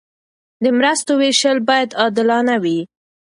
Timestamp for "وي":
2.63-2.79